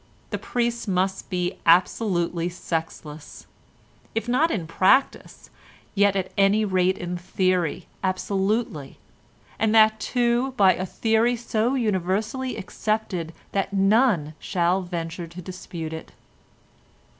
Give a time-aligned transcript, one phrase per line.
[0.31, 5.51] The priest must be absolutely sexless—if not in practice,
[5.93, 13.31] yet at any rate in theory, absolutely—and that too, by a theory so universally accepted
[13.51, 16.13] that none shall venture to dispute it."